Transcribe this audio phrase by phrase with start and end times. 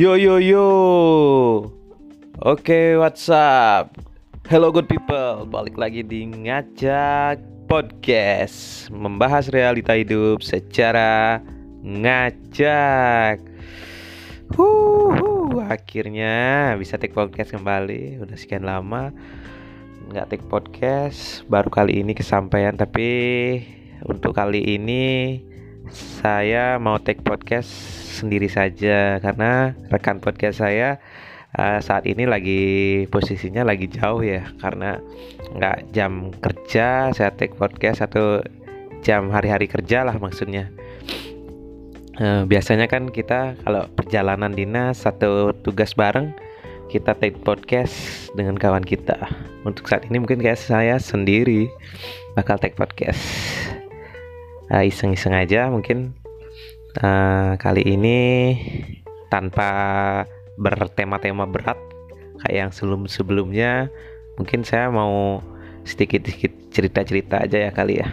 [0.00, 0.64] Yo yo yo.
[2.40, 4.00] Oke, what's up?
[4.48, 5.44] Hello good people.
[5.44, 11.44] Balik lagi di Ngajak Podcast, membahas realita hidup secara
[11.84, 13.44] ngajak.
[14.56, 18.24] Huh, akhirnya bisa take podcast kembali.
[18.24, 19.12] Udah sekian lama
[20.08, 21.44] nggak take podcast.
[21.44, 23.04] Baru kali ini kesampaian, tapi
[24.08, 25.44] untuk kali ini
[25.88, 27.70] saya mau take podcast
[28.20, 31.00] sendiri saja karena rekan podcast saya
[31.56, 32.62] uh, saat ini lagi
[33.08, 35.00] posisinya lagi jauh ya karena
[35.56, 38.44] nggak jam kerja saya take podcast atau
[39.00, 40.68] jam hari-hari kerja lah maksudnya.
[42.20, 46.36] Uh, biasanya kan kita kalau perjalanan dinas atau tugas bareng
[46.92, 49.16] kita take podcast dengan kawan kita.
[49.64, 51.70] Untuk saat ini mungkin kayak saya sendiri
[52.36, 53.22] bakal take podcast
[54.70, 56.14] uh, iseng-iseng aja mungkin.
[56.98, 58.18] Uh, kali ini
[59.30, 59.70] tanpa
[60.58, 61.78] bertema-tema berat
[62.42, 63.86] kayak yang sebelum-sebelumnya
[64.34, 65.38] mungkin saya mau
[65.86, 68.10] sedikit-sedikit cerita-cerita aja ya kali ya.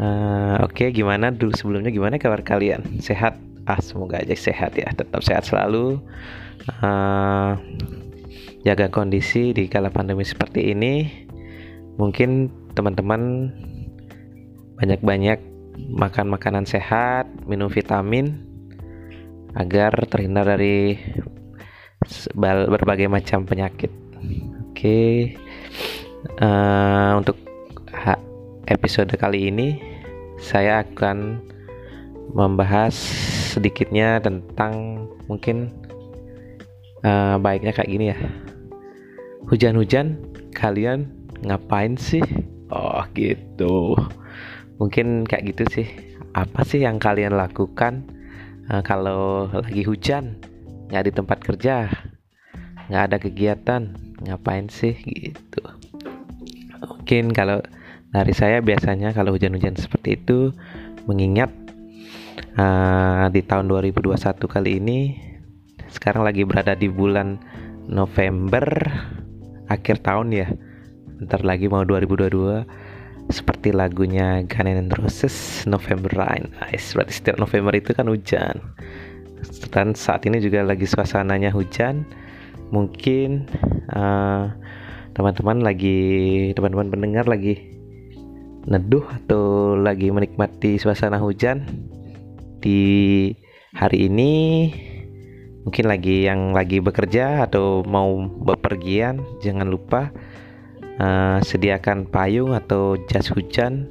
[0.00, 1.92] Uh, oke okay, gimana dulu sebelumnya?
[1.92, 3.00] Gimana kabar kalian?
[3.00, 3.36] Sehat?
[3.64, 4.88] Ah semoga aja sehat ya.
[4.92, 6.00] Tetap sehat selalu.
[6.84, 7.56] Uh,
[8.64, 11.08] jaga kondisi di kala pandemi seperti ini.
[11.96, 13.52] Mungkin teman-teman
[14.80, 15.49] banyak-banyak
[15.90, 18.46] makan makanan sehat minum vitamin
[19.58, 20.98] agar terhindar dari
[22.38, 23.90] berbagai macam penyakit.
[24.70, 25.14] Oke, okay.
[26.40, 27.36] uh, eh, untuk
[28.70, 29.82] episode kali ini
[30.38, 31.42] saya akan
[32.30, 32.94] membahas
[33.52, 35.74] sedikitnya tentang mungkin
[37.02, 38.18] uh, baiknya kayak gini ya.
[39.50, 40.22] Hujan-hujan,
[40.54, 41.10] kalian
[41.42, 42.22] ngapain sih?
[42.70, 43.98] Oh gitu.
[44.80, 45.88] Mungkin kayak gitu sih.
[46.32, 48.08] Apa sih yang kalian lakukan?
[48.66, 50.40] Nah, kalau lagi hujan?
[50.88, 51.86] Nggak di tempat kerja?
[52.88, 53.82] Nggak ada kegiatan?
[54.24, 54.96] Ngapain sih?
[54.96, 55.62] Gitu.
[56.80, 57.60] Mungkin kalau
[58.10, 60.50] dari saya biasanya kalau hujan-hujan seperti itu
[61.04, 61.52] mengingat
[62.56, 64.16] uh, di tahun 2021
[64.48, 64.98] kali ini
[65.90, 67.36] sekarang lagi berada di bulan
[67.90, 68.64] November
[69.66, 70.48] akhir tahun ya.
[71.20, 72.89] Bentar lagi mau 2022
[73.30, 76.50] seperti lagunya Guns N' Roses November Rain.
[76.74, 78.58] Ice berarti setiap November itu kan hujan.
[79.72, 82.04] Dan saat ini juga lagi suasananya hujan.
[82.74, 83.48] Mungkin
[83.90, 84.44] eh,
[85.14, 85.98] teman-teman lagi
[86.54, 87.58] teman-teman pendengar lagi
[88.68, 91.64] neduh atau lagi menikmati suasana hujan
[92.60, 93.32] di
[93.72, 94.32] hari ini
[95.64, 100.12] mungkin lagi yang lagi bekerja atau mau bepergian jangan lupa
[101.00, 103.88] uh, sediakan payung atau jas hujan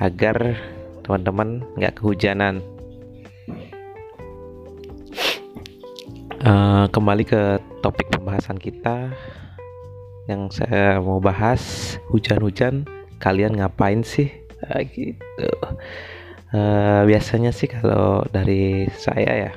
[0.00, 0.56] agar
[1.04, 2.64] teman-teman nggak kehujanan.
[6.40, 9.12] Uh, kembali ke topik pembahasan kita
[10.24, 12.88] yang saya mau bahas hujan-hujan
[13.20, 14.32] kalian ngapain sih?
[14.64, 15.50] Uh, gitu.
[16.50, 19.52] Uh, biasanya sih kalau dari saya ya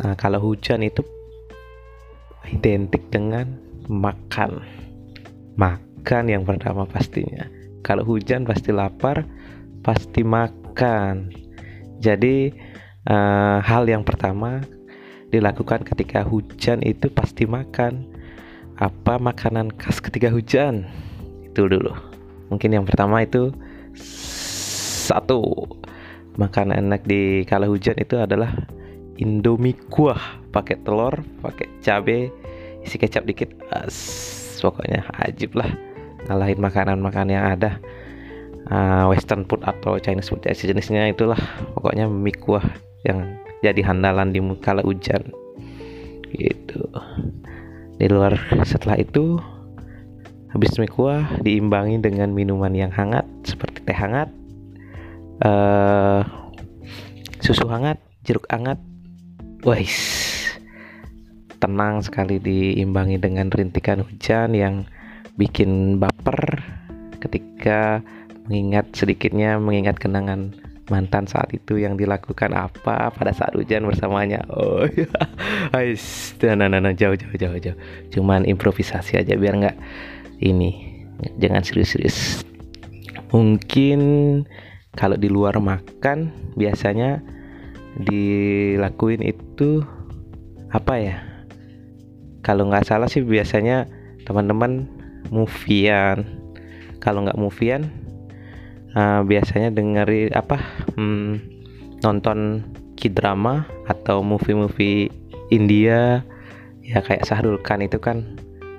[0.00, 1.04] nah, kalau hujan itu
[2.48, 4.64] identik dengan makan
[5.56, 7.46] makan yang pertama pastinya.
[7.80, 9.24] Kalau hujan pasti lapar
[9.80, 11.32] pasti makan.
[12.00, 12.52] Jadi
[13.08, 14.60] uh, hal yang pertama
[15.32, 18.06] dilakukan ketika hujan itu pasti makan.
[18.80, 20.88] Apa makanan khas ketika hujan?
[21.44, 21.92] Itu dulu.
[22.48, 23.52] Mungkin yang pertama itu
[25.08, 25.68] satu.
[26.40, 28.56] Makanan enak di kala hujan itu adalah
[29.20, 30.40] Indomie kuah.
[30.50, 32.32] Pakai telur pakai cabai
[32.80, 35.08] isi kecap dikit as pokoknya.
[35.16, 35.68] Ajib lah.
[36.28, 37.80] Ngalahin makanan-makanan yang ada.
[38.70, 41.40] Uh, western food atau Chinese food ya sejenisnya itulah.
[41.74, 42.62] Pokoknya mie kuah
[43.02, 45.32] yang jadi handalan di kala hujan.
[46.30, 46.80] Gitu.
[47.98, 49.40] Di luar setelah itu
[50.52, 54.30] habis mie kuah diimbangi dengan minuman yang hangat seperti teh hangat
[55.44, 56.22] uh,
[57.40, 58.78] susu hangat jeruk hangat.
[59.60, 60.19] Wais
[61.60, 64.88] tenang sekali diimbangi dengan rintikan hujan yang
[65.36, 66.64] bikin baper
[67.20, 68.00] ketika
[68.48, 70.56] mengingat sedikitnya mengingat kenangan
[70.90, 74.42] mantan saat itu yang dilakukan apa pada saat hujan bersamanya.
[74.50, 75.06] Oh ya
[75.78, 77.78] ais nah, nah, nah, jauh jauh jauh jauh.
[78.10, 79.78] Cuman improvisasi aja biar nggak
[80.42, 80.98] ini
[81.38, 82.42] jangan serius-serius.
[83.30, 84.00] Mungkin
[84.98, 87.22] kalau di luar makan biasanya
[88.02, 89.86] dilakuin itu
[90.74, 91.29] apa ya
[92.40, 93.88] kalau nggak salah sih biasanya
[94.24, 94.88] teman-teman
[95.28, 96.24] moviean
[97.00, 97.88] kalau nggak moviean
[98.94, 100.58] uh, biasanya dengerin apa
[100.96, 101.40] hmm,
[102.04, 102.64] nonton
[103.00, 105.08] k-drama atau movie-movie
[105.48, 106.20] India.
[106.84, 108.24] Ya kayak Sahrul Khan itu kan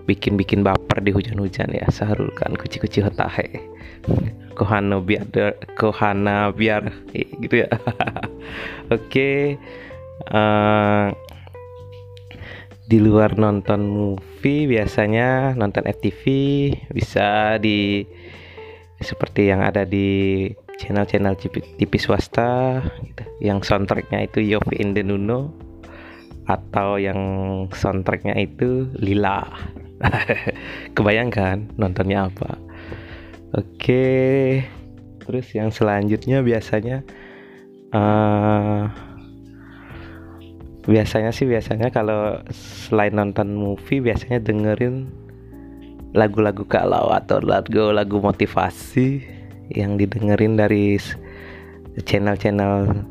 [0.04, 3.48] bikin-bikin baper di hujan-hujan ya Sahrul Khan kuci-kuci hotahe
[4.58, 5.24] kohana biar
[5.80, 7.70] kohana biar gitu ya.
[8.92, 9.38] Oke okay.
[10.34, 11.31] uh, eh,
[12.92, 16.24] di luar nonton movie biasanya nonton FTV
[16.92, 18.04] bisa di
[19.00, 21.40] seperti yang ada di channel-channel
[21.80, 23.24] TV swasta gitu.
[23.40, 25.56] yang soundtracknya itu Yofi Indenuno
[26.52, 27.20] atau yang
[27.72, 29.48] soundtracknya itu Lila
[31.00, 32.60] kebayangkan nontonnya apa
[33.56, 34.06] oke
[35.24, 37.08] terus yang selanjutnya biasanya
[37.96, 39.11] uh,
[40.86, 45.10] biasanya sih biasanya kalau selain nonton movie biasanya dengerin
[46.12, 49.24] lagu-lagu galau atau lagu-lagu motivasi
[49.72, 51.00] yang didengerin dari
[52.04, 53.08] channel-channel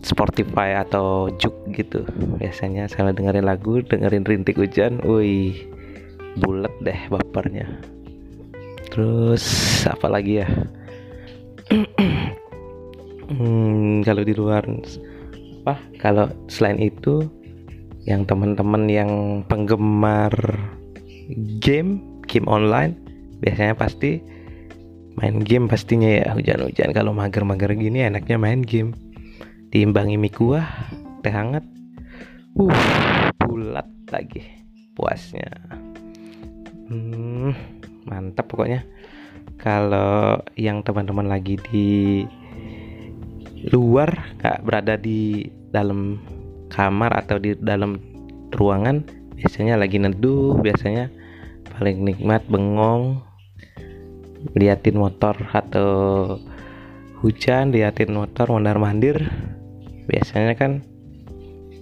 [0.00, 2.06] Spotify atau Juk gitu.
[2.40, 5.68] Biasanya saya dengerin lagu dengerin rintik hujan wih
[6.40, 7.66] bulat deh bapernya.
[8.88, 9.44] Terus
[9.84, 10.48] apa lagi ya?
[13.28, 14.64] Hmm, kalau di luar
[15.68, 16.00] apa?
[16.00, 17.28] Kalau selain itu
[18.08, 19.12] yang teman-teman yang
[19.44, 20.32] penggemar
[21.60, 22.96] game game online
[23.44, 24.24] biasanya pasti
[25.20, 26.96] main game pastinya ya hujan-hujan.
[26.96, 28.96] Kalau mager-mager gini enaknya main game.
[29.68, 30.64] Diimbangi mie kuah
[31.20, 31.68] teh hangat.
[32.56, 32.72] Uh
[33.44, 34.40] bulat lagi
[34.96, 35.52] puasnya.
[36.88, 37.52] Hmm,
[38.08, 38.88] mantap pokoknya.
[39.60, 42.24] Kalau yang teman-teman lagi di
[43.68, 46.20] luar nggak berada di dalam
[46.68, 48.00] kamar atau di dalam
[48.52, 49.04] ruangan
[49.38, 51.12] biasanya lagi neduh biasanya
[51.76, 53.22] paling nikmat bengong
[54.54, 55.90] liatin motor atau
[57.22, 59.18] hujan liatin motor mondar mandir.
[60.08, 60.80] Biasanya kan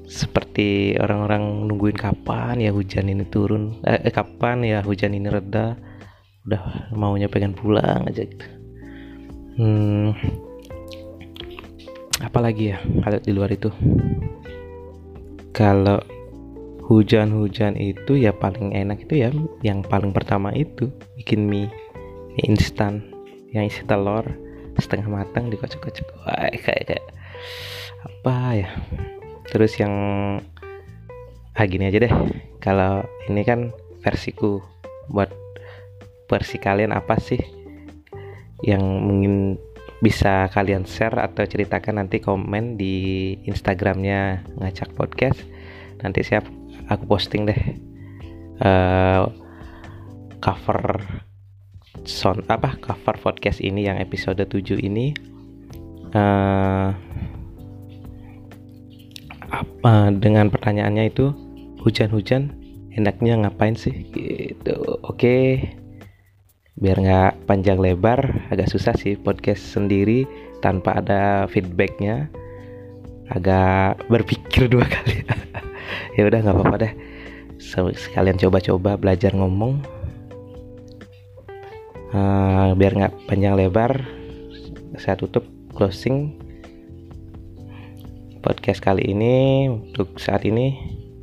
[0.07, 5.75] seperti orang-orang nungguin kapan ya hujan ini turun eh, eh kapan ya hujan ini reda
[6.47, 8.47] udah maunya pengen pulang aja gitu.
[9.59, 10.15] Hmm,
[12.21, 13.69] apalagi ya kalau di luar itu?
[15.57, 16.01] Kalau
[16.87, 19.35] hujan-hujan itu ya paling enak itu ya
[19.67, 20.87] yang paling pertama itu
[21.19, 21.67] bikin mie,
[22.39, 23.03] mie instan
[23.51, 24.23] yang isi telur
[24.79, 26.07] setengah matang dikocok-kocok.
[26.29, 27.05] Kayak kayak
[28.05, 28.69] apa ya?
[29.51, 29.95] Terus yang
[31.57, 32.15] ah gini aja deh.
[32.61, 33.03] Kalau
[33.33, 33.73] ini kan
[34.05, 34.61] versiku
[35.09, 35.33] buat
[36.29, 37.41] versi kalian apa sih?
[38.63, 39.37] Yang ingin
[40.05, 45.41] bisa kalian share atau ceritakan nanti komen di Instagramnya ngacak podcast.
[46.05, 46.45] Nanti siap
[46.93, 47.63] aku posting deh.
[48.61, 49.29] Uh,
[50.41, 51.01] cover
[52.05, 55.17] sound apa cover podcast ini yang episode 7 ini.
[56.13, 56.93] Uh,
[59.47, 61.33] apa dengan pertanyaannya itu
[61.81, 62.53] hujan-hujan
[62.93, 64.05] enaknya ngapain sih?
[64.13, 64.77] Gitu.
[65.01, 65.09] Oke.
[65.09, 65.86] okay
[66.77, 70.29] biar nggak panjang lebar agak susah sih podcast sendiri
[70.61, 72.29] tanpa ada feedbacknya.
[73.33, 75.25] Agak berpikir dua kali.
[76.15, 76.93] Ya udah nggak apa-apa deh.
[77.97, 79.81] Sekalian coba-coba belajar ngomong.
[82.15, 83.99] Uh, biar nggak panjang lebar
[84.97, 86.37] saya tutup closing
[88.45, 89.67] podcast kali ini.
[89.73, 90.77] Untuk saat ini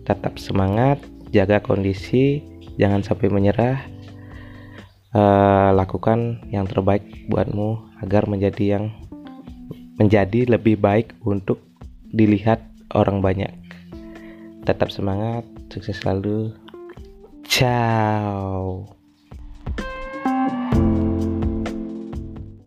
[0.03, 0.99] tetap semangat
[1.31, 2.43] jaga kondisi
[2.75, 3.92] jangan sampai menyerah
[5.13, 8.85] uh, lakukan yang terbaik buatmu agar menjadi yang
[10.01, 11.61] menjadi lebih baik untuk
[12.09, 12.61] dilihat
[12.93, 13.53] orang banyak.
[14.65, 16.53] Tetap semangat, sukses selalu.
[17.45, 19.02] Ciao.